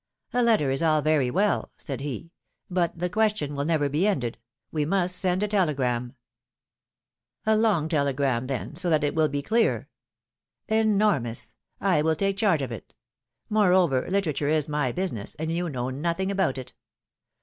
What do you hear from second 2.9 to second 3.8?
the question will